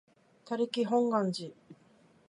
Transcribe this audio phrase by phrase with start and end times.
[0.03, 0.03] 他力
[0.65, 1.53] 本願寺